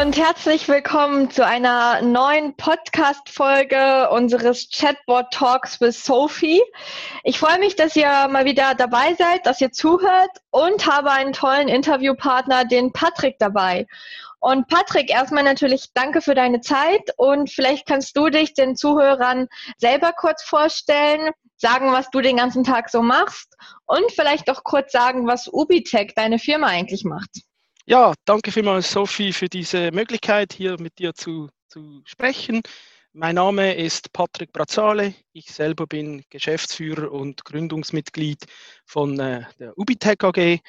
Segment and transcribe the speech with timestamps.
[0.00, 6.62] Und herzlich willkommen zu einer neuen Podcast-Folge unseres Chatbot Talks with Sophie.
[7.24, 11.34] Ich freue mich, dass ihr mal wieder dabei seid, dass ihr zuhört und habe einen
[11.34, 13.86] tollen Interviewpartner, den Patrick, dabei.
[14.40, 19.46] Und Patrick, erstmal natürlich danke für deine Zeit und vielleicht kannst du dich den Zuhörern
[19.76, 24.90] selber kurz vorstellen, sagen, was du den ganzen Tag so machst und vielleicht auch kurz
[24.90, 27.42] sagen, was Ubitech, deine Firma, eigentlich macht.
[27.84, 32.62] Ja, danke vielmals, Sophie, für diese Möglichkeit, hier mit dir zu, zu sprechen.
[33.12, 35.14] Mein Name ist Patrick Brazzale.
[35.32, 38.46] Ich selber bin Geschäftsführer und Gründungsmitglied
[38.86, 40.60] von äh, der Ubitech AG.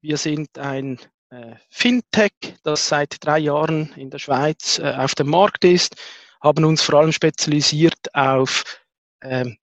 [0.00, 2.30] Wir sind ein äh, Fintech,
[2.62, 5.96] das seit drei Jahren in der Schweiz äh, auf dem Markt ist,
[6.40, 8.62] haben uns vor allem spezialisiert auf
[9.20, 9.58] ähm,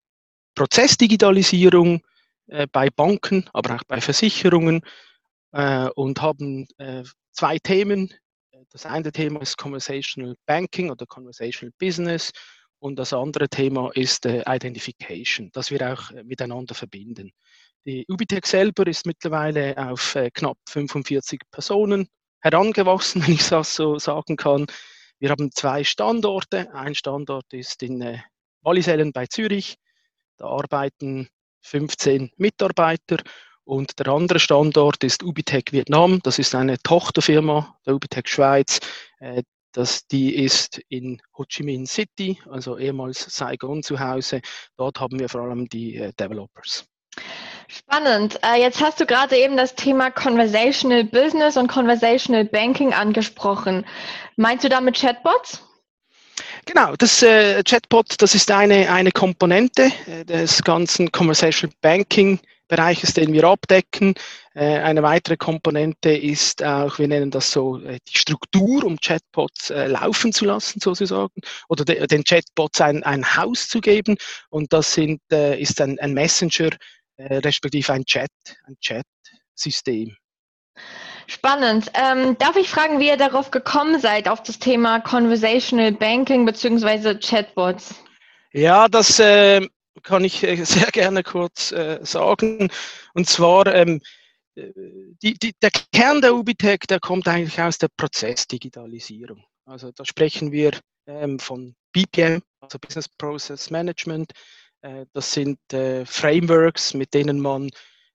[0.53, 2.03] Prozessdigitalisierung
[2.47, 4.83] äh, bei Banken, aber auch bei Versicherungen
[5.53, 8.13] äh, und haben äh, zwei Themen.
[8.71, 12.31] Das eine Thema ist Conversational Banking oder Conversational Business
[12.79, 17.31] und das andere Thema ist äh, Identification, das wir auch äh, miteinander verbinden.
[17.85, 22.09] Die Ubitech selber ist mittlerweile auf äh, knapp 45 Personen
[22.41, 24.65] herangewachsen, wenn ich das so sagen kann.
[25.19, 26.73] Wir haben zwei Standorte.
[26.73, 28.19] Ein Standort ist in äh,
[28.61, 29.77] Wallisellen bei Zürich.
[30.37, 31.29] Da arbeiten
[31.61, 33.17] 15 Mitarbeiter
[33.65, 36.19] und der andere Standort ist Ubitech Vietnam.
[36.23, 38.79] Das ist eine Tochterfirma der Ubitech Schweiz.
[39.19, 44.41] Äh, das, die ist in Ho Chi Minh City, also ehemals Saigon zu Hause.
[44.77, 46.85] Dort haben wir vor allem die äh, Developers.
[47.67, 48.39] Spannend.
[48.43, 53.85] Äh, jetzt hast du gerade eben das Thema Conversational Business und Conversational Banking angesprochen.
[54.35, 55.61] Meinst du damit Chatbots?
[56.65, 63.13] Genau, das äh, Chatbot, das ist eine, eine Komponente äh, des ganzen Conversational Banking Bereiches,
[63.13, 64.15] den wir abdecken.
[64.53, 69.69] Äh, eine weitere Komponente ist auch, wir nennen das so, äh, die Struktur, um Chatbots
[69.69, 74.17] äh, laufen zu lassen, sozusagen, oder den Chatbots ein, ein Haus zu geben.
[74.49, 76.69] Und das sind, ist ein, ein Messenger,
[77.17, 78.29] respektive ein Chat,
[78.65, 80.15] ein Chat-System.
[81.27, 81.91] Spannend.
[81.93, 87.15] Ähm, darf ich fragen, wie ihr darauf gekommen seid, auf das Thema Conversational Banking bzw.
[87.15, 87.95] Chatbots?
[88.51, 89.67] Ja, das äh,
[90.01, 92.69] kann ich äh, sehr gerne kurz äh, sagen.
[93.13, 94.01] Und zwar, ähm,
[94.55, 94.71] äh,
[95.21, 99.43] die, die, der Kern der Ubitech, der kommt eigentlich aus der Prozessdigitalisierung.
[99.65, 100.71] Also da sprechen wir
[101.07, 104.31] ähm, von BPM, also Business Process Management.
[104.81, 107.69] Äh, das sind äh, Frameworks, mit denen man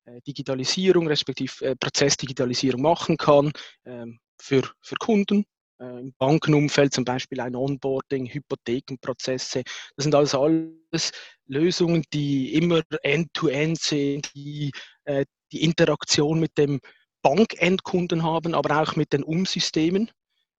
[0.04, 3.52] äh, Digitalisierung, respektive Prozessdigitalisierung machen kann
[3.84, 5.44] ähm, für, für Kunden,
[5.80, 9.62] im Bankenumfeld zum Beispiel ein Onboarding, Hypothekenprozesse.
[9.96, 11.12] Das sind also alles
[11.46, 14.72] Lösungen, die immer end-to-end -end sind, die
[15.04, 16.80] äh, die Interaktion mit dem
[17.22, 20.10] Bankendkunden haben, aber auch mit den Umsystemen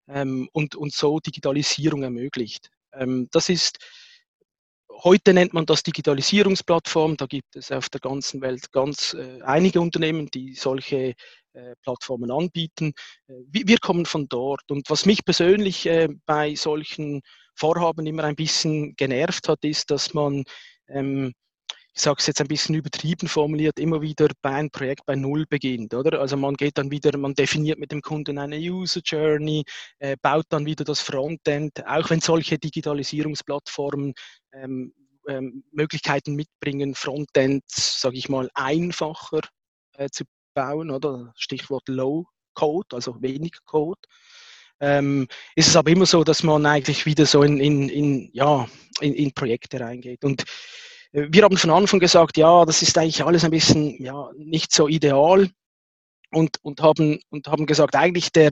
[0.08, 2.70] ähm, und, und so Digitalisierung ermöglicht.
[2.94, 3.78] Ähm, das ist
[5.04, 7.16] Heute nennt man das Digitalisierungsplattform.
[7.16, 11.16] Da gibt es auf der ganzen Welt ganz äh, einige Unternehmen, die solche äh,
[11.82, 12.94] Plattformen anbieten.
[13.28, 14.70] Äh, wir kommen von dort.
[14.70, 17.22] Und was mich persönlich äh, bei solchen
[17.56, 20.44] Vorhaben immer ein bisschen genervt hat, ist, dass man
[20.88, 21.34] ähm,
[22.00, 25.46] ich sage es jetzt ein bisschen übertrieben formuliert, immer wieder bei einem Projekt bei Null
[25.50, 26.22] beginnt, oder?
[26.22, 29.66] Also man geht dann wieder, man definiert mit dem Kunden eine User Journey,
[29.98, 34.14] äh, baut dann wieder das Frontend, auch wenn solche Digitalisierungsplattformen
[34.54, 34.94] ähm,
[35.28, 39.42] ähm, Möglichkeiten mitbringen, Frontends, sage ich mal, einfacher
[39.98, 40.24] äh, zu
[40.54, 41.34] bauen, oder?
[41.36, 44.02] Stichwort Low Code, also wenig Code.
[44.82, 48.68] Ähm, ist es aber immer so, dass man eigentlich wieder so in, in, in ja,
[49.02, 50.24] in, in Projekte reingeht.
[50.24, 50.44] Und
[51.12, 54.72] äh, wir haben von Anfang gesagt, ja, das ist eigentlich alles ein bisschen ja, nicht
[54.72, 55.50] so ideal
[56.32, 58.52] und, und, haben, und haben gesagt, eigentlich der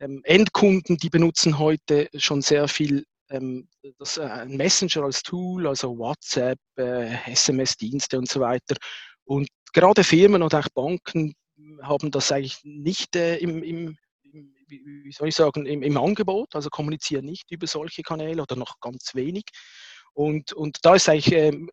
[0.00, 3.68] ähm, Endkunden, die benutzen heute schon sehr viel ähm,
[3.98, 8.76] das, äh, Messenger als Tool, also WhatsApp, äh, SMS-Dienste und so weiter.
[9.24, 11.34] Und gerade Firmen und auch Banken
[11.82, 13.96] haben das eigentlich nicht äh, im, im,
[14.66, 18.80] wie soll ich sagen, im, im, Angebot, also kommunizieren nicht über solche Kanäle oder noch
[18.80, 19.44] ganz wenig.
[20.12, 21.70] Und, und da ist eigentlich, ähm,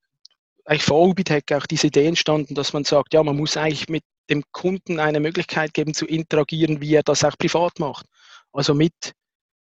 [0.66, 4.04] eigentlich vor Ubitech auch diese Idee entstanden, dass man sagt, ja, man muss eigentlich mit
[4.30, 8.06] dem Kunden eine Möglichkeit geben zu interagieren, wie er das auch privat macht.
[8.52, 9.14] Also mit,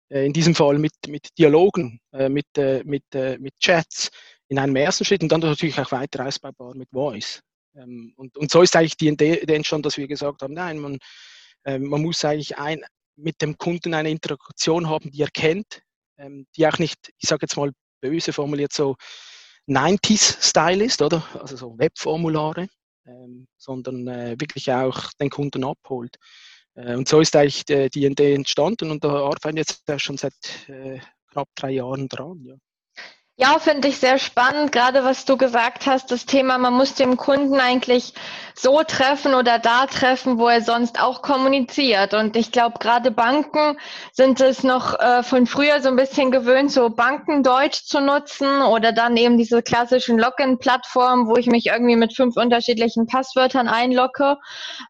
[0.10, 4.10] äh, in diesem Fall mit, mit Dialogen, äh, mit, äh, mit, äh, mit Chats
[4.50, 7.42] in einem ersten Schritt und dann natürlich auch weiter ausbaubar mit Voice.
[7.78, 10.98] Ähm, und, und so ist eigentlich die Idee entstanden, dass wir gesagt haben, nein, man,
[11.64, 12.84] äh, man muss eigentlich ein,
[13.16, 15.82] mit dem Kunden eine Interaktion haben, die er kennt,
[16.18, 17.72] ähm, die auch nicht, ich sage jetzt mal
[18.02, 18.96] böse formuliert, so
[19.68, 21.24] 90s-Style ist, oder?
[21.40, 22.68] Also so Webformulare,
[23.06, 26.16] ähm, sondern äh, wirklich auch den Kunden abholt.
[26.76, 30.34] Äh, und so ist eigentlich die, die Idee entstanden und da arbeiten jetzt schon seit
[30.68, 31.00] äh,
[31.32, 32.44] knapp drei Jahren dran.
[32.46, 32.56] Ja.
[33.40, 37.18] Ja, finde ich sehr spannend, gerade was du gesagt hast, das Thema, man muss dem
[37.18, 38.16] Kunden eigentlich
[38.56, 42.16] so treffen oder da treffen, wo er sonst auch kommuniziert.
[42.16, 43.78] Und ich glaube, gerade Banken
[44.12, 48.92] sind es noch äh, von früher so ein bisschen gewöhnt, so Bankendeutsch zu nutzen oder
[48.92, 54.38] dann eben diese klassischen Login-Plattformen, wo ich mich irgendwie mit fünf unterschiedlichen Passwörtern einlogge.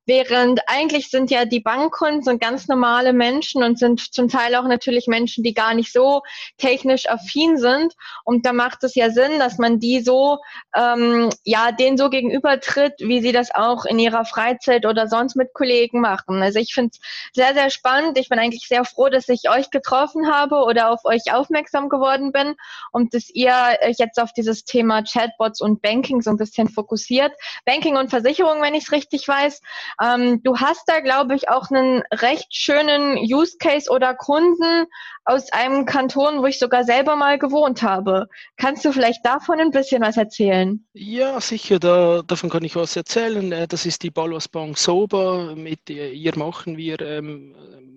[0.05, 4.67] Während eigentlich sind ja die Bankkunden sind ganz normale Menschen und sind zum Teil auch
[4.67, 6.21] natürlich Menschen, die gar nicht so
[6.57, 7.93] technisch affin sind.
[8.23, 10.37] Und und da macht es ja Sinn, dass man die so,
[10.75, 15.55] ähm, ja, denen so gegenübertritt, wie sie das auch in ihrer Freizeit oder sonst mit
[15.55, 16.43] Kollegen machen.
[16.43, 16.99] Also ich finde es
[17.33, 18.15] sehr, sehr spannend.
[18.19, 22.31] Ich bin eigentlich sehr froh, dass ich euch getroffen habe oder auf euch aufmerksam geworden
[22.31, 22.53] bin
[22.91, 27.31] und dass ihr euch jetzt auf dieses Thema Chatbots und Banking so ein bisschen fokussiert.
[27.65, 29.61] Banking und Versicherung, wenn ich es richtig weiß.
[29.99, 34.85] Ähm, du hast da, glaube ich, auch einen recht schönen Use Case oder Kunden
[35.25, 38.26] aus einem Kanton, wo ich sogar selber mal gewohnt habe.
[38.57, 40.85] Kannst du vielleicht davon ein bisschen was erzählen?
[40.93, 43.51] Ja, sicher, da, davon kann ich was erzählen.
[43.51, 45.55] Äh, das ist die Balwas Bank Soba.
[45.55, 47.55] Mit ihr machen wir ähm,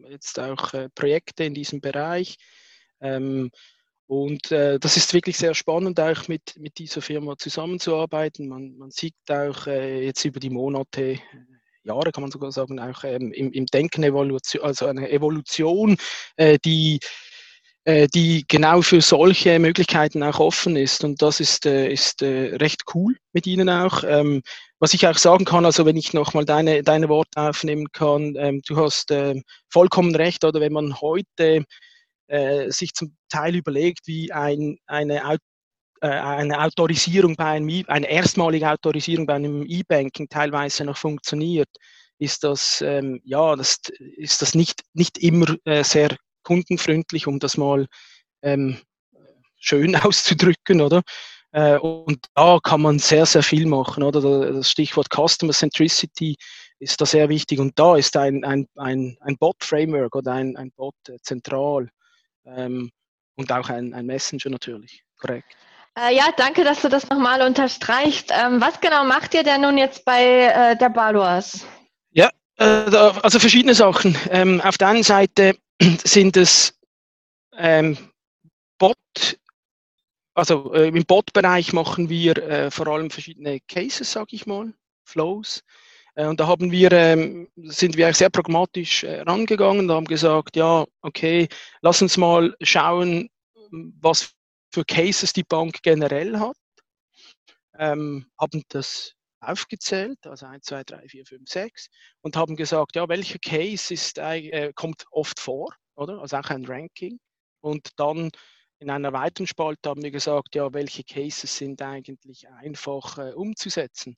[0.09, 2.37] jetzt auch äh, Projekte in diesem Bereich.
[3.01, 3.51] Ähm,
[4.07, 8.49] und äh, das ist wirklich sehr spannend, auch mit, mit dieser Firma zusammenzuarbeiten.
[8.49, 11.19] Man, man sieht auch äh, jetzt über die Monate, äh,
[11.85, 15.97] Jahre kann man sogar sagen, auch ähm, im, im Denken Evolution, also eine Evolution,
[16.37, 17.07] äh, die äh,
[18.09, 21.05] die genau für solche Möglichkeiten auch offen ist.
[21.05, 24.05] Und das ist, äh, ist äh, recht cool mit Ihnen auch.
[24.05, 24.43] Ähm,
[24.79, 28.63] was ich auch sagen kann, also wenn ich nochmal deine, deine Worte aufnehmen kann, ähm,
[28.67, 31.65] du hast ähm, vollkommen recht, oder wenn man heute
[32.69, 35.37] sich zum Teil überlegt, wie ein, eine
[36.01, 41.69] eine Autorisierung bei einem, eine erstmalige Autorisierung bei einem E-Banking teilweise noch funktioniert,
[42.21, 46.17] ist das, ähm, ja, das, ist das nicht, nicht immer äh, sehr
[46.51, 47.87] kundenfreundlich, um das mal
[48.43, 48.77] ähm,
[49.57, 51.03] schön auszudrücken, oder?
[51.53, 54.21] Äh, und da kann man sehr, sehr viel machen, oder?
[54.53, 56.37] Das Stichwort Customer Centricity
[56.81, 60.73] ist da sehr wichtig und da ist ein, ein, ein, ein Bot-Framework oder ein, ein
[60.73, 61.89] Bot äh, zentral
[62.45, 62.91] ähm,
[63.37, 65.55] und auch ein, ein Messenger natürlich, korrekt.
[65.97, 68.33] Äh, ja, danke, dass du das nochmal unterstreichst.
[68.33, 71.65] Ähm, was genau macht ihr denn nun jetzt bei äh, der Baluas?
[72.11, 74.17] Ja, äh, also verschiedene Sachen.
[74.31, 75.57] Ähm, auf der einen Seite
[76.05, 76.79] sind es
[77.57, 77.97] ähm,
[78.79, 79.39] Bot,
[80.35, 84.73] also äh, im Bot-Bereich machen wir äh, vor allem verschiedene Cases, sage ich mal,
[85.05, 85.63] Flows.
[86.15, 90.57] Äh, und da haben wir, ähm, sind wir sehr pragmatisch äh, rangegangen und haben gesagt,
[90.57, 91.49] ja, okay,
[91.81, 93.29] lass uns mal schauen,
[93.71, 94.35] was
[94.73, 96.57] für Cases die Bank generell hat.
[97.79, 101.89] Ähm, haben das aufgezählt, also 1, 2, 3, 4, 5, 6,
[102.23, 106.21] und haben gesagt, ja, welcher Case ist, äh, kommt oft vor, oder?
[106.21, 107.19] Also auch ein Ranking.
[107.61, 108.31] Und dann
[108.79, 114.15] in einer weiteren Spalte haben wir gesagt, ja, welche Cases sind eigentlich einfach äh, umzusetzen.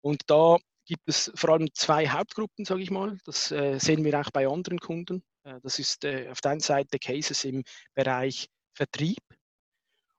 [0.00, 3.18] Und da gibt es vor allem zwei Hauptgruppen, sage ich mal.
[3.24, 5.24] Das äh, sehen wir auch bei anderen Kunden.
[5.42, 9.18] Äh, das ist äh, auf der einen Seite Cases im Bereich Vertrieb,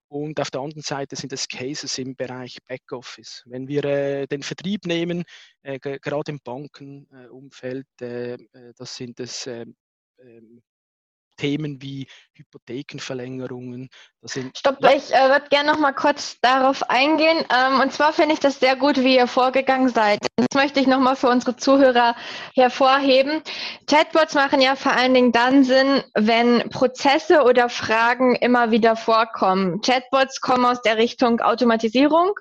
[0.08, 3.42] und auf der anderen Seite sind es Cases im Bereich Backoffice.
[3.46, 5.24] Wenn wir äh, den Vertrieb nehmen,
[5.62, 8.38] äh, gerade im Bankenumfeld, äh, äh,
[8.76, 9.76] das sind es ähm,
[10.18, 10.62] ähm,
[11.38, 13.88] Themen wie Hypothekenverlängerungen.
[14.54, 17.38] Stopp, ich äh, würde gerne noch mal kurz darauf eingehen.
[17.56, 20.26] Ähm, und zwar finde ich das sehr gut, wie ihr vorgegangen seid.
[20.36, 22.14] Das möchte ich noch mal für unsere Zuhörer
[22.54, 23.42] hervorheben.
[23.88, 29.80] Chatbots machen ja vor allen Dingen dann Sinn, wenn Prozesse oder Fragen immer wieder vorkommen.
[29.80, 32.38] Chatbots kommen aus der Richtung Automatisierung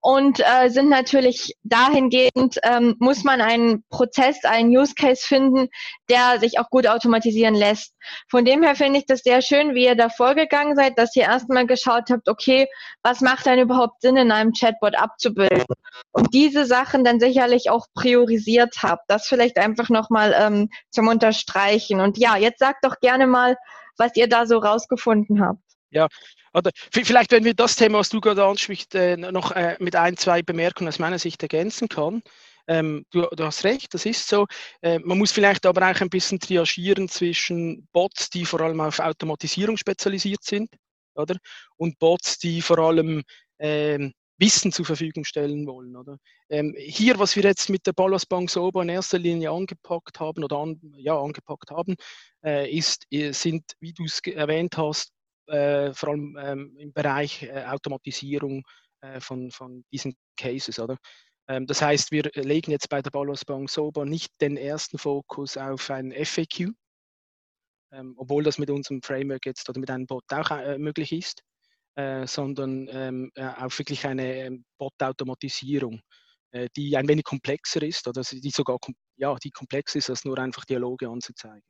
[0.00, 5.68] und äh, sind natürlich dahingehend, ähm, muss man einen Prozess, einen Use Case finden,
[6.08, 7.94] der sich auch gut automatisieren lässt.
[8.28, 11.24] Von dem her finde ich das sehr schön, wie ihr da vorgegangen seid, dass ihr
[11.24, 12.66] erstmal geschaut habt, okay,
[13.02, 15.64] was macht denn überhaupt Sinn in einem Chatbot abzubilden?
[16.12, 19.04] Und diese Sachen dann sicherlich auch priorisiert habt.
[19.08, 22.00] Das vielleicht einfach nochmal ähm, zum Unterstreichen.
[22.00, 23.56] Und ja, jetzt sagt doch gerne mal,
[23.98, 25.60] was ihr da so rausgefunden habt.
[25.90, 26.08] Ja,
[26.54, 30.16] oder vielleicht, wenn wir das Thema, was du gerade ansprichst, äh, noch äh, mit ein,
[30.16, 32.22] zwei Bemerkungen aus meiner Sicht ergänzen kann.
[32.68, 34.46] Ähm, du, du, hast recht, das ist so.
[34.82, 39.00] Äh, man muss vielleicht aber auch ein bisschen triagieren zwischen Bots, die vor allem auf
[39.00, 40.68] Automatisierung spezialisiert sind,
[41.14, 41.36] oder?
[41.76, 43.22] Und Bots, die vor allem
[43.58, 45.96] ähm, Wissen zur Verfügung stellen wollen.
[45.96, 46.16] Oder?
[46.48, 50.44] Ähm, hier, was wir jetzt mit der Ballas Bank Soba in erster Linie angepackt haben
[50.44, 51.96] oder an, ja, angepackt haben,
[52.44, 55.12] äh, ist, sind, wie du es erwähnt hast,
[55.50, 58.62] äh, vor allem ähm, im Bereich äh, Automatisierung
[59.00, 60.78] äh, von, von diesen Cases.
[60.78, 60.96] Oder?
[61.48, 65.56] Ähm, das heißt, wir legen jetzt bei der Ballas Bank Soba nicht den ersten Fokus
[65.56, 66.72] auf ein FAQ,
[67.92, 71.42] ähm, obwohl das mit unserem Framework jetzt oder mit einem Bot auch äh, möglich ist,
[71.96, 76.00] äh, sondern ähm, äh, auf wirklich eine ähm, Bot-Automatisierung,
[76.76, 78.76] die ein wenig komplexer ist oder die sogar
[79.14, 81.62] ja, die komplexer ist, als nur einfach Dialoge anzuzeigen.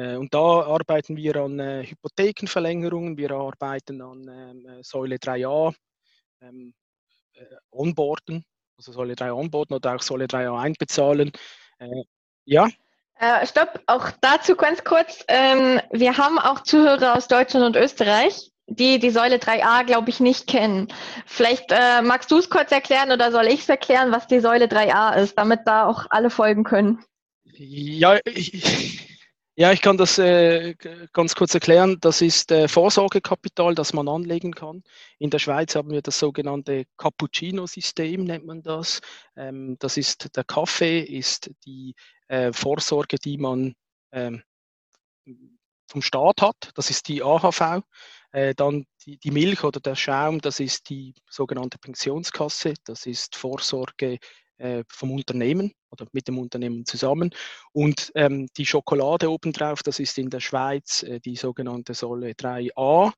[0.00, 5.74] Äh, und da arbeiten wir an äh, Hypothekenverlängerungen, wir arbeiten an ähm, Säule 3a,
[6.40, 6.72] ähm,
[7.70, 8.44] Onboarden,
[8.76, 11.32] also Säule 3 onboarden oder auch Säule 3a einbezahlen.
[12.44, 12.68] ja,
[13.18, 15.24] äh, stopp, auch dazu ganz kurz.
[15.28, 20.20] Ähm, wir haben auch Zuhörer aus Deutschland und Österreich, die die Säule 3a, glaube ich,
[20.20, 20.88] nicht kennen.
[21.26, 24.66] Vielleicht äh, magst du es kurz erklären oder soll ich es erklären, was die Säule
[24.66, 27.02] 3a ist, damit da auch alle folgen können?
[27.44, 29.09] Ja, ich,
[29.56, 30.74] ja, ich kann das äh,
[31.12, 31.98] ganz kurz erklären.
[32.00, 34.82] Das ist äh, Vorsorgekapital, das man anlegen kann.
[35.18, 39.00] In der Schweiz haben wir das sogenannte Cappuccino-System, nennt man das.
[39.36, 41.94] Ähm, das ist der Kaffee, ist die
[42.28, 43.74] äh, Vorsorge, die man
[44.12, 44.42] ähm,
[45.88, 46.70] vom Staat hat.
[46.74, 47.82] Das ist die AHV.
[48.32, 52.74] Äh, dann die, die, Milch oder der Schaum, das ist die sogenannte Pensionskasse.
[52.84, 54.18] Das ist Vorsorge
[54.58, 57.30] äh, vom Unternehmen oder mit dem Unternehmen zusammen.
[57.72, 63.12] Und ähm, die Schokolade obendrauf, das ist in der Schweiz äh, die sogenannte Säule 3a.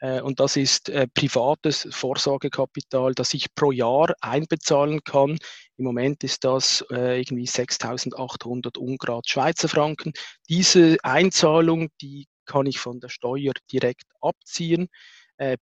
[0.00, 5.38] Äh, und das ist äh, privates Vorsorgekapital, das ich pro Jahr einbezahlen kann.
[5.76, 10.12] Im Moment ist das äh, irgendwie 6.800 Ungrad Schweizer Franken.
[10.48, 14.88] Diese Einzahlung, die kann ich von der Steuer direkt abziehen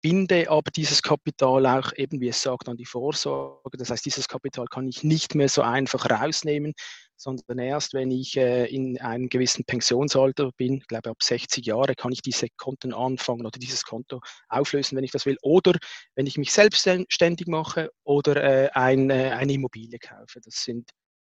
[0.02, 3.76] binde aber dieses Kapital auch eben, wie es sagt, an die Vorsorge.
[3.78, 6.74] Das heißt, dieses Kapital kann ich nicht mehr so einfach rausnehmen,
[7.20, 11.94] sondern erst, wenn ich äh, in einem gewissen Pensionsalter bin, ich glaube ab 60 Jahre,
[11.94, 15.36] kann ich diese Konten anfangen oder dieses Konto auflösen, wenn ich das will.
[15.42, 15.78] Oder
[16.14, 20.40] wenn ich mich selbstständig mache oder äh, ein, äh, eine Immobilie kaufe.
[20.42, 20.90] Das sind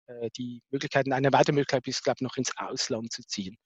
[0.07, 1.13] äh, die Möglichkeiten.
[1.13, 3.57] Eine weitere Möglichkeit ist, glaube ich, noch ins Ausland zu ziehen.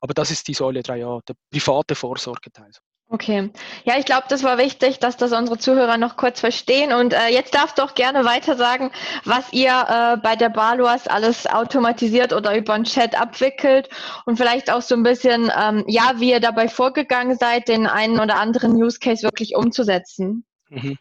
[0.00, 2.70] Aber das ist die Säule 3a, der private Vorsorgeteil.
[3.14, 3.52] Okay.
[3.84, 6.92] Ja, ich glaube, das war wichtig, dass das unsere Zuhörer noch kurz verstehen.
[6.92, 8.90] Und äh, jetzt darfst du auch gerne weiter sagen,
[9.24, 13.88] was ihr äh, bei der Baluas alles automatisiert oder über einen Chat abwickelt
[14.26, 18.18] und vielleicht auch so ein bisschen, ähm, ja, wie ihr dabei vorgegangen seid, den einen
[18.18, 20.44] oder anderen Use Case wirklich umzusetzen.
[20.70, 20.98] Mhm.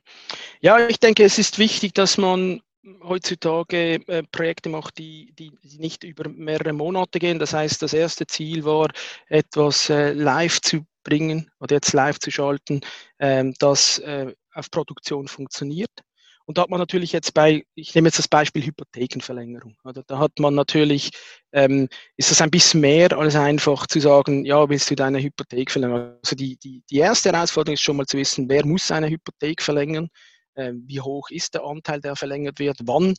[0.61, 2.61] Ja, ich denke, es ist wichtig, dass man
[3.01, 7.39] heutzutage äh, Projekte macht, die, die, die, nicht über mehrere Monate gehen.
[7.39, 8.91] Das heißt, das erste Ziel war,
[9.29, 12.81] etwas äh, live zu bringen oder jetzt live zu schalten,
[13.19, 15.91] ähm, das äh, auf Produktion funktioniert.
[16.45, 19.77] Und da hat man natürlich jetzt bei, ich nehme jetzt das Beispiel Hypothekenverlängerung.
[19.85, 21.11] Oder da hat man natürlich,
[21.53, 25.71] ähm, ist das ein bisschen mehr als einfach zu sagen, ja, willst du deine Hypothek
[25.71, 26.17] verlängern?
[26.21, 29.61] Also die, die, die erste Herausforderung ist schon mal zu wissen, wer muss seine Hypothek
[29.61, 30.09] verlängern?
[30.55, 33.13] äh, wie hoch ist der Anteil, der verlängert wird, wann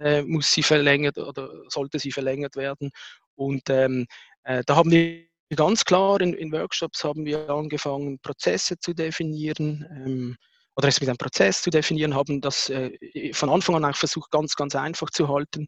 [0.00, 2.90] äh, muss sie verlängert oder sollte sie verlängert werden.
[3.34, 4.06] Und ähm,
[4.44, 9.86] äh, da haben wir ganz klar in, in, Workshops haben wir angefangen, Prozesse zu definieren.
[9.90, 10.36] Ähm,
[10.76, 14.30] oder es mit einem Prozess zu definieren, haben das äh, von Anfang an auch versucht,
[14.30, 15.66] ganz, ganz einfach zu halten.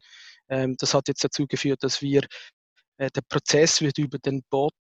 [0.49, 2.23] Ähm, das hat jetzt dazu geführt, dass wir,
[2.99, 4.75] äh, der Prozess wird über den Bot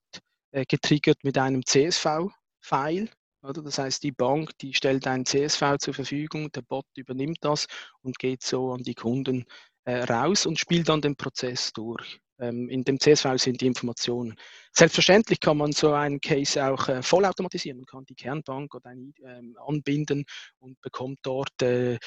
[0.53, 3.11] äh, getriggert mit einem CSV-File.
[3.43, 3.63] Oder?
[3.63, 7.67] Das heißt, die Bank, die stellt ein CSV zur Verfügung, der Bot übernimmt das
[8.03, 9.47] und geht so an die Kunden
[9.87, 12.21] raus und spielt dann den Prozess durch.
[12.41, 14.35] Ähm, in dem CSV sind die Informationen.
[14.73, 17.79] Selbstverständlich kann man so einen Case auch äh, vollautomatisieren.
[17.79, 20.25] Man kann die Kernbank oder ein, ähm, anbinden
[20.59, 21.99] und bekommt dort äh,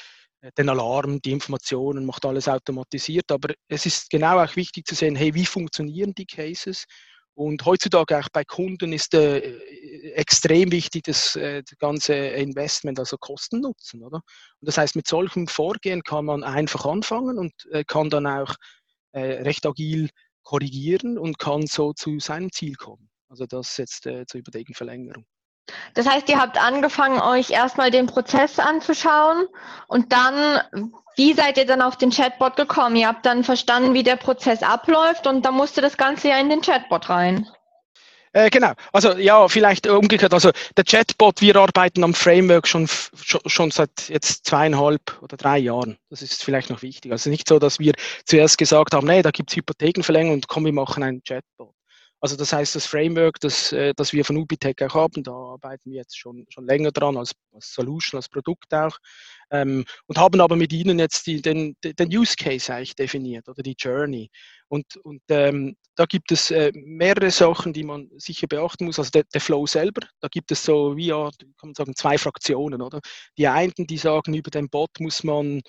[0.58, 3.30] den Alarm, die Informationen, macht alles automatisiert.
[3.30, 6.84] Aber es ist genau auch wichtig zu sehen, hey, wie funktionieren die Cases
[7.34, 9.58] und heutzutage auch bei Kunden ist äh,
[10.14, 14.16] extrem wichtig das, äh, das ganze Investment, also Kosten nutzen, oder?
[14.16, 18.54] Und das heißt, mit solchem Vorgehen kann man einfach anfangen und äh, kann dann auch
[19.12, 20.10] äh, recht agil
[20.42, 23.10] korrigieren und kann so zu seinem Ziel kommen.
[23.28, 25.26] Also das jetzt äh, zur Überlegenverlängerung.
[25.94, 29.46] Das heißt, ihr habt angefangen, euch erstmal den Prozess anzuschauen
[29.86, 32.96] und dann, wie seid ihr dann auf den Chatbot gekommen?
[32.96, 36.50] Ihr habt dann verstanden, wie der Prozess abläuft und dann musste das Ganze ja in
[36.50, 37.48] den Chatbot rein.
[38.34, 40.34] Äh, genau, also ja, vielleicht umgekehrt.
[40.34, 42.88] Also der Chatbot, wir arbeiten am Framework schon,
[43.46, 45.98] schon seit jetzt zweieinhalb oder drei Jahren.
[46.10, 47.12] Das ist vielleicht noch wichtig.
[47.12, 47.92] Also nicht so, dass wir
[48.24, 51.73] zuerst gesagt haben, nee, da gibt es Hypothekenverlängerung und komm, wir machen einen Chatbot.
[52.24, 55.90] Also das heißt, das Framework, das, äh, das wir von Ubitech auch haben, da arbeiten
[55.90, 58.96] wir jetzt schon, schon länger dran als, als Solution, als Produkt auch
[59.50, 63.62] ähm, und haben aber mit ihnen jetzt die, den, den Use Case eigentlich definiert oder
[63.62, 64.30] die Journey.
[64.68, 68.98] Und, und ähm, da gibt es äh, mehrere Sachen, die man sicher beachten muss.
[68.98, 71.28] Also der, der, Flow selber, da gibt es so wie ja,
[71.58, 73.00] kann man sagen, zwei Fraktionen, oder?
[73.36, 75.60] Die einen, die sagen, über den Bot muss man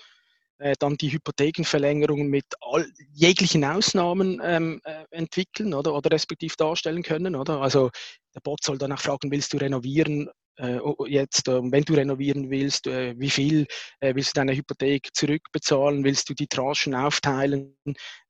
[0.78, 7.36] dann die Hypothekenverlängerung mit all, jeglichen Ausnahmen ähm, äh, entwickeln oder, oder respektiv darstellen können.
[7.36, 7.60] Oder?
[7.60, 7.90] Also
[8.34, 12.50] der Bot soll dann auch fragen, willst du renovieren äh, jetzt, äh, wenn du renovieren
[12.50, 13.66] willst, äh, wie viel
[14.00, 17.76] äh, willst du deine Hypothek zurückbezahlen, willst du die Tranchen aufteilen?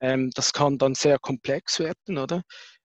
[0.01, 2.43] Ähm, das kann dann sehr komplex werden, oder?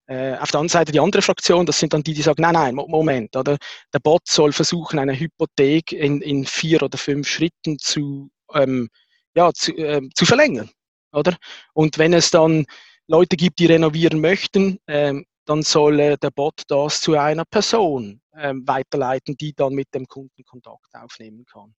[0.08, 2.74] auf der anderen Seite die andere Fraktion, das sind dann die, die sagen, nein, nein,
[2.74, 3.56] Moment, oder?
[3.94, 8.90] Der Bot soll versuchen, eine Hypothek in, in vier oder fünf Schritten zu ähm,
[9.34, 10.70] ja, zu, äh, zu verlängern.
[11.12, 11.36] Oder?
[11.74, 12.66] Und wenn es dann
[13.06, 18.20] Leute gibt, die renovieren möchten, ähm, dann soll äh, der Bot das zu einer Person
[18.36, 21.74] ähm, weiterleiten, die dann mit dem Kunden Kontakt aufnehmen kann.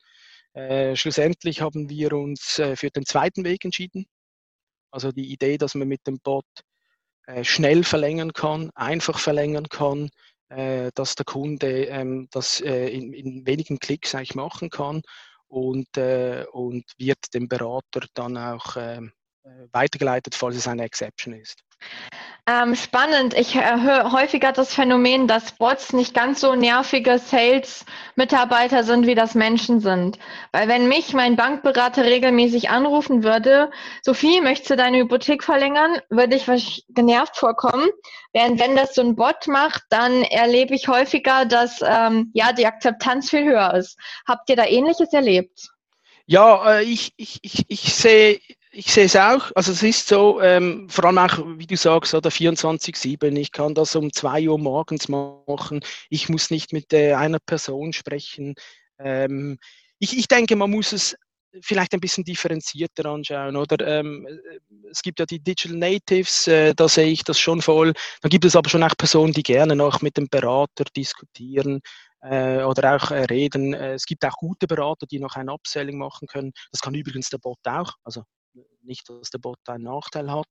[0.53, 4.07] Äh, schlussendlich haben wir uns äh, für den zweiten Weg entschieden.
[4.91, 6.47] Also die Idee, dass man mit dem Bot
[7.27, 10.11] äh, schnell verlängern kann, einfach verlängern kann,
[10.51, 15.03] äh, dass der Kunde ähm, das äh, in, in, wenigen Klicks eigentlich machen kann
[15.55, 19.13] und, äh, und wird dem Berater dann auch ähm,
[19.45, 21.63] äh, weitergeleitet, falls es eine Exception ist.
[22.47, 23.33] Ähm, spannend.
[23.33, 29.35] Ich höre häufiger das Phänomen, dass Bots nicht ganz so nervige Sales-Mitarbeiter sind, wie das
[29.35, 30.19] Menschen sind.
[30.53, 33.71] Weil wenn mich mein Bankberater regelmäßig anrufen würde,
[34.03, 37.89] Sophie, möchtest du deine Hypothek verlängern, würde ich genervt vorkommen.
[38.35, 42.67] Während wenn das so ein Bot macht, dann erlebe ich häufiger, dass ähm, ja die
[42.67, 43.97] Akzeptanz viel höher ist.
[44.29, 45.71] Habt ihr da Ähnliches erlebt?
[46.27, 48.39] Ja, äh, ich, ich, ich, ich sehe
[48.75, 49.51] ich sehe es auch.
[49.55, 53.37] Also es ist so, ähm, vor allem auch, wie du sagst, oder 24-7.
[53.37, 55.81] Ich kann das um 2 Uhr morgens machen.
[56.11, 58.55] Ich muss nicht mit äh, einer Person sprechen.
[58.99, 59.59] Ähm,
[59.99, 61.17] ich, ich denke, man muss es
[61.61, 63.57] vielleicht ein bisschen differenzierter anschauen.
[63.57, 64.27] Oder ähm,
[64.91, 67.93] es gibt ja die Digital Natives, äh, da sehe ich das schon voll.
[68.23, 71.81] Dann gibt es aber schon auch Personen, die gerne noch mit dem Berater diskutieren
[72.23, 73.73] äh, oder auch äh, reden.
[73.75, 76.53] Äh, es gibt auch gute Berater, die noch ein Upselling machen können.
[76.73, 77.93] Das kann übrigens der Bot auch.
[78.03, 78.25] Also
[78.85, 80.49] nicht, dass der Bot einen Nachteil hat.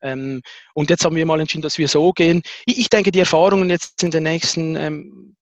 [0.00, 0.42] Ähm,
[0.74, 2.42] und jetzt haben wir mal entschieden, dass wir so gehen.
[2.66, 5.36] Ich, ich denke, die Erfahrungen jetzt in den nächsten ähm,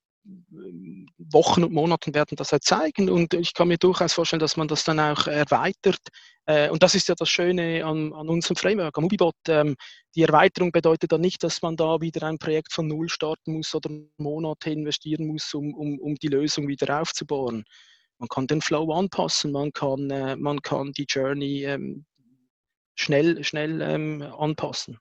[1.33, 4.69] Wochen und Monaten werden das halt zeigen und ich kann mir durchaus vorstellen, dass man
[4.69, 6.01] das dann auch erweitert.
[6.47, 9.37] Äh, und das ist ja das Schöne an, an unserem Framework, am Ubibot.
[9.49, 9.77] Ähm,
[10.15, 13.75] die Erweiterung bedeutet dann nicht, dass man da wieder ein Projekt von Null starten muss
[13.75, 17.65] oder Monate investieren muss, um, um, um die Lösung wieder aufzubauen.
[18.19, 22.05] Man kann den Flow anpassen, man kann, äh, man kann die Journey ähm,
[23.01, 24.99] schnell, schnell ähm, anpassen.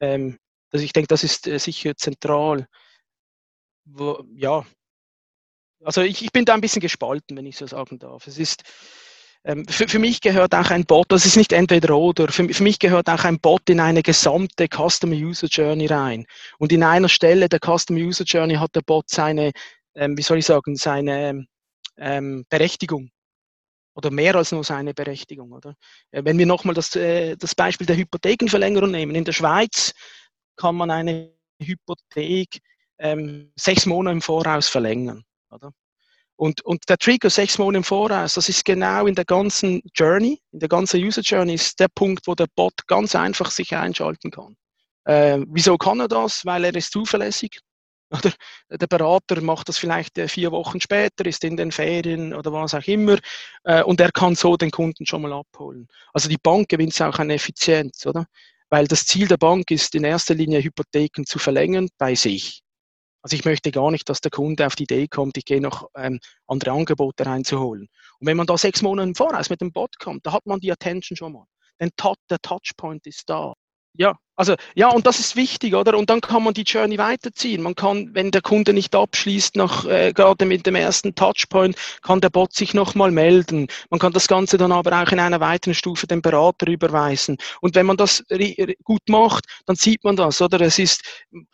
[0.00, 0.38] Ähm,
[0.72, 2.66] also ich denke, das ist äh, sicher zentral.
[3.84, 4.64] Wo, ja,
[5.84, 8.26] also ich, ich bin da ein bisschen gespalten, wenn ich so sagen darf.
[8.26, 8.62] Es ist,
[9.44, 12.62] ähm, für, für, mich gehört auch ein Bot, das ist nicht entweder oder, für, für,
[12.62, 16.26] mich gehört auch ein Bot in eine gesamte Customer User Journey rein.
[16.58, 19.52] Und in einer Stelle der Customer User Journey hat der Bot seine,
[19.94, 21.44] ähm, wie soll ich sagen, seine
[21.98, 23.10] ähm, Berechtigung
[23.94, 25.52] oder mehr als nur seine Berechtigung.
[25.52, 25.74] Oder?
[26.10, 29.14] Äh, wenn wir nochmal das, äh, das Beispiel der Hypothekenverlängerung nehmen.
[29.14, 29.92] In der Schweiz
[30.56, 32.60] kann man eine Hypothek
[32.98, 35.22] ähm, sechs Monate im Voraus verlängern.
[35.50, 35.72] Oder?
[36.36, 40.40] Und, und der Trigger sechs Monate im Voraus, das ist genau in der ganzen Journey,
[40.50, 44.30] in der ganzen User Journey, ist der Punkt, wo der Bot ganz einfach sich einschalten
[44.30, 44.56] kann.
[45.04, 46.44] Äh, wieso kann er das?
[46.44, 47.60] Weil er ist zuverlässig.
[48.12, 48.32] Oder
[48.70, 52.74] der Berater macht das vielleicht äh, vier Wochen später, ist in den Ferien oder was
[52.74, 53.18] auch immer
[53.64, 55.88] äh, und er kann so den Kunden schon mal abholen.
[56.12, 58.26] Also die Bank gewinnt auch an Effizienz, oder?
[58.68, 62.62] Weil das Ziel der Bank ist in erster Linie Hypotheken zu verlängern bei sich.
[63.22, 65.88] Also ich möchte gar nicht, dass der Kunde auf die Idee kommt, ich gehe noch
[65.96, 67.88] ähm, andere Angebote reinzuholen.
[68.18, 70.72] Und wenn man da sechs Monate Voraus mit dem Bot kommt, da hat man die
[70.72, 71.46] Attention schon mal.
[71.80, 71.90] Denn
[72.30, 73.54] der Touchpoint ist da.
[73.94, 75.98] Ja, also ja, und das ist wichtig, oder?
[75.98, 77.62] Und dann kann man die Journey weiterziehen.
[77.62, 82.22] Man kann, wenn der Kunde nicht abschließt, nach, äh, gerade mit dem ersten Touchpoint, kann
[82.22, 83.66] der Bot sich nochmal melden.
[83.90, 87.36] Man kann das Ganze dann aber auch in einer weiteren Stufe dem Berater überweisen.
[87.60, 88.24] Und wenn man das
[88.82, 90.60] gut macht, dann sieht man das, oder?
[90.62, 91.02] Es ist,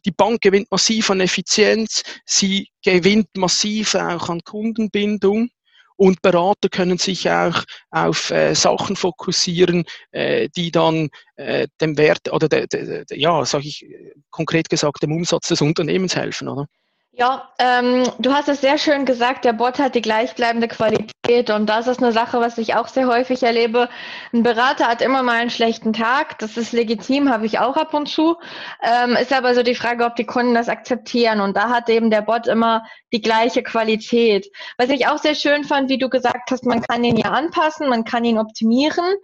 [0.05, 5.51] die Bank gewinnt massiv an Effizienz, sie gewinnt massiv auch an Kundenbindung.
[6.01, 12.33] Und Berater können sich auch auf äh, Sachen fokussieren, äh, die dann äh, dem Wert
[12.33, 13.85] oder de, de, de, ja, sage ich
[14.31, 16.67] konkret gesagt, dem Umsatz des Unternehmens helfen, oder?
[17.13, 21.67] Ja, ähm, du hast es sehr schön gesagt, der Bot hat die gleichbleibende Qualität und
[21.67, 23.89] das ist eine Sache, was ich auch sehr häufig erlebe.
[24.33, 27.93] Ein Berater hat immer mal einen schlechten Tag, das ist legitim, habe ich auch ab
[27.93, 28.37] und zu.
[28.83, 32.11] Ähm, ist aber so die Frage, ob die Kunden das akzeptieren und da hat eben
[32.11, 34.47] der Bot immer die gleiche Qualität.
[34.77, 37.89] Was ich auch sehr schön fand, wie du gesagt hast, man kann ihn ja anpassen,
[37.89, 39.17] man kann ihn optimieren.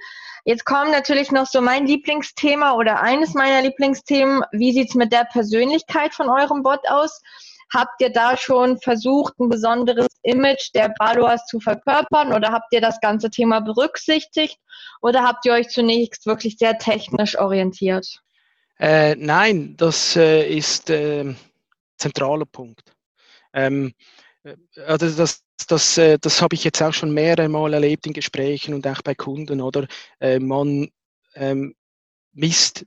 [0.44, 4.42] Jetzt kommt natürlich noch so mein Lieblingsthema oder eines meiner Lieblingsthemen.
[4.52, 7.22] Wie sieht's mit der Persönlichkeit von eurem Bot aus?
[7.72, 12.80] Habt ihr da schon versucht, ein besonderes Image der Baluas zu verkörpern oder habt ihr
[12.80, 14.58] das ganze Thema berücksichtigt
[15.00, 18.20] oder habt ihr euch zunächst wirklich sehr technisch orientiert?
[18.78, 21.34] Äh, nein, das äh, ist äh,
[21.96, 22.92] zentraler Punkt.
[23.52, 23.94] Ähm,
[24.42, 28.12] äh, also das, das, äh, das habe ich jetzt auch schon mehrere Mal erlebt in
[28.12, 29.86] Gesprächen und auch bei Kunden, oder?
[30.20, 30.88] Äh, man
[31.34, 31.74] ähm,
[32.32, 32.84] misst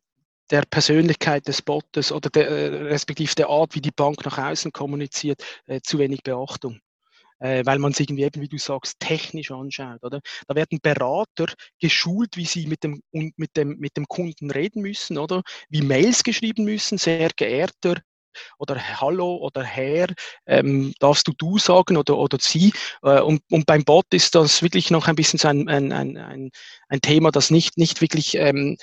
[0.50, 4.72] der Persönlichkeit des Bottes oder der, äh, respektive der Art, wie die Bank nach außen
[4.72, 6.80] kommuniziert, äh, zu wenig Beachtung.
[7.40, 10.04] Äh, weil man es irgendwie eben, wie du sagst, technisch anschaut.
[10.04, 10.22] Oder?
[10.48, 11.46] Da werden Berater
[11.80, 15.44] geschult, wie sie mit dem, mit, dem, mit dem Kunden reden müssen, oder?
[15.70, 18.02] Wie Mails geschrieben müssen, sehr geehrter
[18.58, 20.08] oder Hallo oder Herr,
[20.46, 22.74] ähm, darfst du du sagen oder, oder sie.
[23.04, 26.52] Äh, und, und beim Bot ist das wirklich noch ein bisschen so ein, ein, ein,
[26.90, 28.78] ein Thema, das nicht, nicht wirklich, ähm,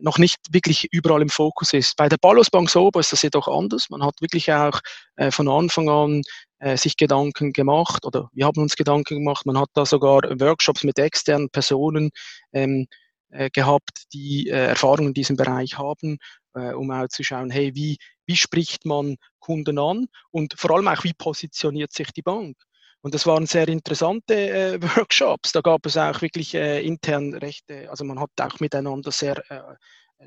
[0.00, 1.96] noch nicht wirklich überall im Fokus ist.
[1.96, 3.90] Bei der Ballos Bank Sober ist das jedoch anders.
[3.90, 4.80] Man hat wirklich auch
[5.16, 6.22] äh, von Anfang an
[6.58, 9.46] äh, sich Gedanken gemacht oder wir haben uns Gedanken gemacht.
[9.46, 12.10] Man hat da sogar Workshops mit externen Personen
[12.52, 12.86] ähm,
[13.30, 16.18] äh, gehabt, die äh, Erfahrung in diesem Bereich haben,
[16.54, 20.88] äh, um auch zu schauen, hey, wie, wie spricht man Kunden an und vor allem
[20.88, 22.56] auch, wie positioniert sich die Bank.
[23.02, 25.52] Und das waren sehr interessante äh, Workshops.
[25.52, 29.60] Da gab es auch wirklich äh, intern rechte, also man hat auch miteinander sehr äh,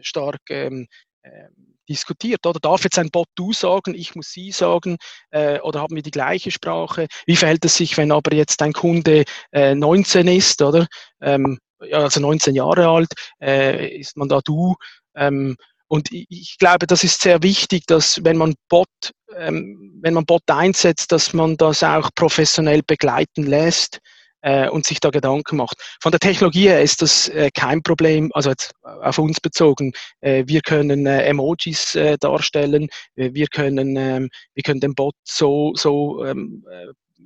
[0.02, 0.88] stark ähm,
[1.24, 1.48] äh,
[1.88, 2.46] diskutiert.
[2.46, 4.98] Oder darf jetzt ein Bot du sagen, ich muss sie sagen,
[5.32, 7.08] äh, oder haben wir die gleiche Sprache?
[7.26, 10.88] Wie verhält es sich, wenn aber jetzt ein Kunde 19 äh, ist, oder?
[11.22, 11.60] Ähm,
[11.92, 14.76] also 19 Jahre alt, ist man da du?
[15.14, 15.56] Ähm,
[15.88, 18.88] und ich glaube, das ist sehr wichtig, dass wenn man Bot,
[19.36, 24.00] ähm, wenn man Bot einsetzt, dass man das auch professionell begleiten lässt
[24.42, 25.78] äh, und sich da Gedanken macht.
[26.02, 29.92] Von der Technologie her ist das äh, kein Problem, also jetzt auf uns bezogen.
[30.22, 35.16] Äh, wir können äh, Emojis äh, darstellen, äh, wir können, ähm, wir können den Bot
[35.24, 36.66] so, so ähm,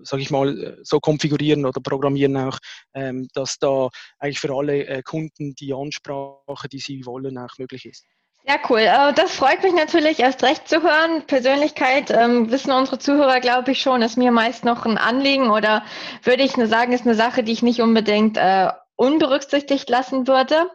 [0.03, 2.57] sage ich mal, so konfigurieren oder programmieren auch,
[2.93, 8.05] ähm, dass da eigentlich für alle Kunden die Ansprache, die sie wollen, auch möglich ist.
[8.47, 8.79] Ja, cool.
[8.79, 11.23] Äh, das freut mich natürlich erst recht zu hören.
[11.27, 15.83] Persönlichkeit ähm, wissen unsere Zuhörer, glaube ich, schon, ist mir meist noch ein Anliegen oder
[16.23, 20.69] würde ich sagen, ist eine Sache, die ich nicht unbedingt äh, unberücksichtigt lassen würde.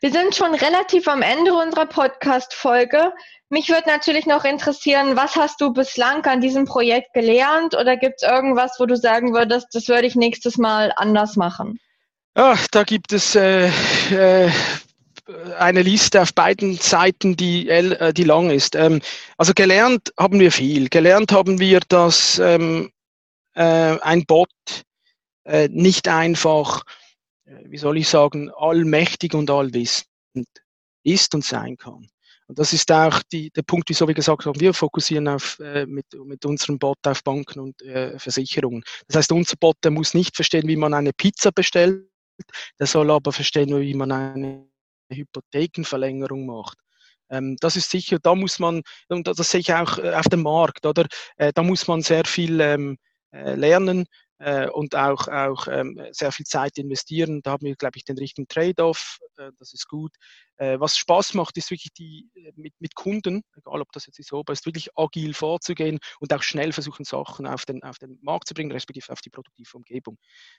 [0.00, 3.12] Wir sind schon relativ am Ende unserer Podcast-Folge.
[3.48, 8.22] Mich würde natürlich noch interessieren, was hast du bislang an diesem Projekt gelernt oder gibt
[8.22, 11.78] es irgendwas, wo du sagen würdest, das würde ich nächstes Mal anders machen?
[12.36, 13.66] Ja, da gibt es äh,
[14.10, 14.50] äh,
[15.58, 18.74] eine Liste auf beiden Seiten, die, äh, die lang ist.
[18.74, 19.00] Ähm,
[19.38, 20.88] also gelernt haben wir viel.
[20.88, 22.90] Gelernt haben wir, dass ähm,
[23.54, 24.50] äh, ein Bot
[25.44, 26.82] äh, nicht einfach,
[27.64, 30.06] wie soll ich sagen, allmächtig und allwissend
[31.02, 32.08] ist und sein kann.
[32.46, 35.86] Und das ist auch die, der Punkt, wieso wir gesagt haben, wir fokussieren auf, äh,
[35.86, 38.82] mit, mit unserem Bot auf Banken und äh, Versicherungen.
[39.06, 42.06] Das heißt, unser Bot der muss nicht verstehen, wie man eine Pizza bestellt,
[42.78, 44.66] der soll aber verstehen, wie man eine
[45.14, 46.78] Hypothekenverlängerung macht.
[47.30, 50.42] Ähm, das ist sicher, da muss man, und das sehe ich auch äh, auf dem
[50.42, 51.06] Markt, oder?
[51.36, 52.98] Äh, da muss man sehr viel ähm,
[53.32, 54.06] äh, lernen
[54.38, 57.40] äh, und auch, auch ähm, sehr viel Zeit investieren.
[57.42, 59.18] Da haben wir, glaube ich, den richtigen Trade-off.
[59.36, 60.14] Äh, das ist gut.
[60.56, 64.18] Äh, was Spaß macht, ist wirklich die äh, mit, mit Kunden, egal ob das jetzt
[64.18, 68.18] ist, aber ist wirklich agil vorzugehen und auch schnell versuchen, Sachen auf den, auf den
[68.22, 70.16] Markt zu bringen, respektive auf die produktive Umgebung.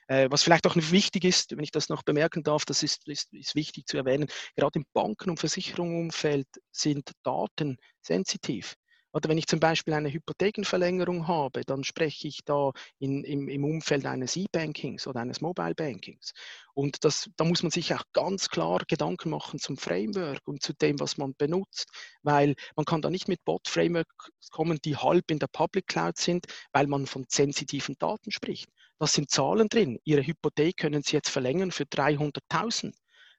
[0.08, 3.32] Äh, was vielleicht auch wichtig ist, wenn ich das noch bemerken darf, das ist, ist,
[3.32, 8.76] ist wichtig zu erwähnen, gerade im Banken- und Versicherungsumfeld sind Daten sensitiv.
[9.12, 13.64] Oder wenn ich zum Beispiel eine Hypothekenverlängerung habe, dann spreche ich da in, im, im
[13.64, 16.32] Umfeld eines E-Bankings oder eines Mobile Bankings.
[16.74, 20.74] Und das, da muss man sich auch ganz klar Gedanken machen zum Framework und zu
[20.74, 21.88] dem, was man benutzt,
[22.22, 26.46] weil man kann da nicht mit Bot-Frameworks kommen, die halb in der Public Cloud sind,
[26.72, 28.68] weil man von sensitiven Daten spricht.
[28.98, 29.98] Das sind Zahlen drin.
[30.04, 32.94] Ihre Hypothek können Sie jetzt verlängern für 300.000.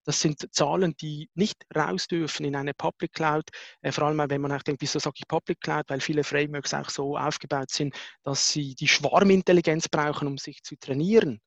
[0.08, 3.44] Das sind Zahlen, die nicht raus dürfen in eine Public Cloud,
[3.82, 6.74] äh, vor allem wenn man auch denkt, wieso sage ich Public Cloud, weil viele Frameworks
[6.74, 7.94] auch so aufgebaut sind,
[8.24, 11.40] dass sie die Schwarmintelligenz brauchen, um sich zu trainieren.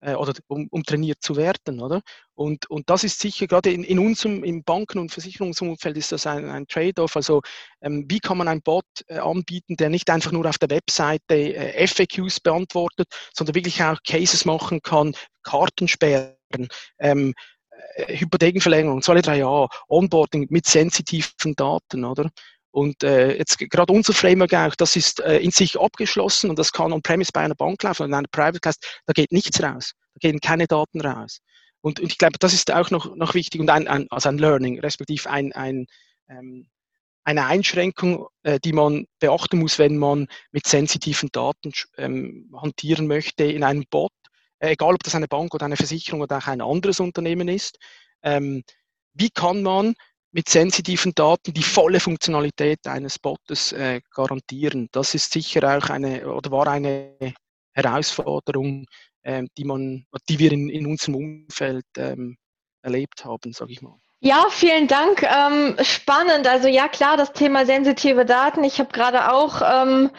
[0.00, 2.02] äh, oder um, um, trainiert zu werden, oder?
[2.34, 6.26] Und, und das ist sicher gerade in, in unserem im Banken- und Versicherungsumfeld ist das
[6.26, 7.16] ein, ein Trade-off.
[7.16, 7.40] Also
[7.80, 11.54] ähm, wie kann man einen Bot äh, anbieten, der nicht einfach nur auf der Webseite
[11.54, 16.34] äh, FAQs beantwortet, sondern wirklich auch Cases machen kann, Kartensperren,
[16.98, 17.32] ähm, äh,
[18.08, 22.30] Hypothekenverlängerung, zwei, drei Jahre, Onboarding mit sensitiven Daten, oder?
[22.70, 26.72] Und äh, jetzt gerade unser Framework auch, das ist äh, in sich abgeschlossen und das
[26.72, 29.94] kann on-premise bei einer Bank laufen und in einer Private Cloud, da geht nichts raus,
[30.14, 31.38] da gehen keine Daten raus.
[31.80, 34.36] Und, und ich glaube, das ist auch noch, noch wichtig und ein, ein, also ein
[34.36, 35.86] Learning, respektive ein, ein,
[36.28, 36.68] ähm,
[37.24, 43.44] eine Einschränkung, äh, die man beachten muss, wenn man mit sensitiven Daten ähm, hantieren möchte
[43.44, 44.25] in einem Bot, äh,
[44.58, 47.78] egal ob das eine Bank oder eine Versicherung oder auch ein anderes Unternehmen ist.
[48.22, 48.62] Ähm,
[49.14, 49.94] wie kann man
[50.36, 54.90] mit sensitiven Daten die volle Funktionalität eines Bottes äh, garantieren.
[54.92, 57.16] Das ist sicher auch eine oder war eine
[57.72, 58.84] Herausforderung,
[59.22, 62.36] äh, die man, die wir in, in unserem Umfeld ähm,
[62.82, 63.96] erlebt haben, sage ich mal.
[64.20, 65.22] Ja, vielen Dank.
[65.22, 66.46] Ähm, spannend.
[66.46, 68.62] Also ja, klar, das Thema sensitive Daten.
[68.64, 70.10] Ich habe gerade auch ähm,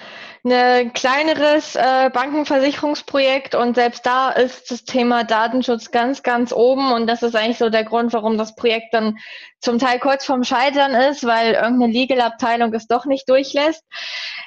[0.44, 7.08] ein kleineres äh, Bankenversicherungsprojekt und selbst da ist das Thema Datenschutz ganz, ganz oben und
[7.08, 9.18] das ist eigentlich so der Grund, warum das Projekt dann
[9.60, 13.84] zum Teil kurz vorm Scheitern ist, weil irgendeine Legal-Abteilung es doch nicht durchlässt.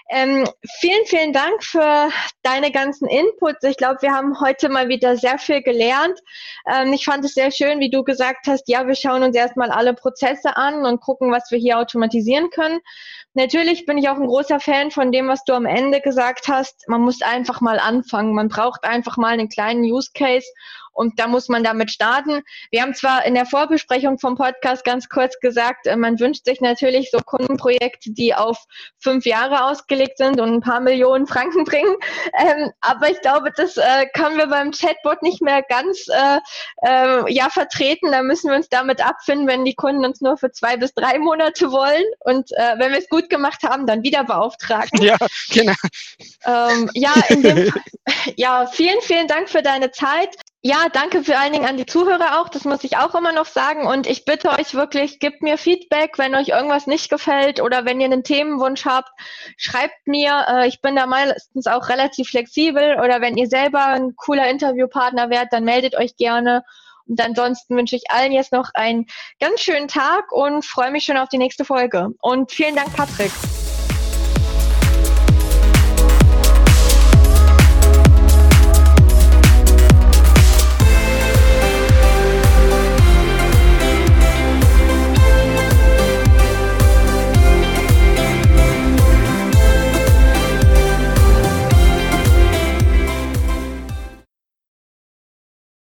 [0.08, 0.48] Ähm,
[0.80, 2.08] vielen, vielen Dank für
[2.42, 3.62] deine ganzen Inputs.
[3.62, 6.18] Ich glaube, wir haben heute mal wieder sehr viel gelernt.
[6.72, 9.70] Ähm, ich fand es sehr schön, wie du gesagt hast, ja, wir schauen uns erstmal
[9.70, 12.80] alle Prozesse an und gucken, was wir hier automatisieren können.
[13.34, 16.88] Natürlich bin ich auch ein großer Fan von dem, was du am Ende gesagt hast.
[16.88, 18.34] Man muss einfach mal anfangen.
[18.34, 20.46] Man braucht einfach mal einen kleinen Use Case
[20.92, 22.42] und da muss man damit starten.
[22.70, 26.60] Wir haben zwar in der Vorbesprechung vom Podcast ganz kurz gesagt, äh, man wünscht sich
[26.60, 28.58] natürlich so Kundenprojekte, die auf
[28.98, 31.94] fünf Jahre ausgelegt sind und ein paar Millionen Franken bringen.
[32.38, 36.38] Ähm, aber ich glaube, das äh, können wir beim Chatbot nicht mehr ganz äh,
[36.86, 38.10] äh, ja vertreten.
[38.12, 41.18] Da müssen wir uns damit abfinden, wenn die Kunden uns nur für zwei bis drei
[41.18, 45.02] Monate wollen und äh, wenn wir es gut gemacht haben, dann wieder beauftragen.
[45.02, 45.16] Ja,
[45.50, 45.74] genau.
[46.44, 47.72] Ähm, ja, in dem,
[48.36, 50.36] ja, vielen, vielen Dank für deine Zeit.
[50.62, 52.50] Ja, danke vor allen Dingen an die Zuhörer auch.
[52.50, 53.86] Das muss ich auch immer noch sagen.
[53.86, 57.98] Und ich bitte euch wirklich, gebt mir Feedback, wenn euch irgendwas nicht gefällt oder wenn
[57.98, 59.08] ihr einen Themenwunsch habt,
[59.56, 60.44] schreibt mir.
[60.48, 63.00] Äh, ich bin da meistens auch relativ flexibel.
[63.02, 66.62] Oder wenn ihr selber ein cooler Interviewpartner wärt, dann meldet euch gerne.
[67.06, 69.06] Und ansonsten wünsche ich allen jetzt noch einen
[69.40, 72.10] ganz schönen Tag und freue mich schon auf die nächste Folge.
[72.20, 73.32] Und vielen Dank, Patrick.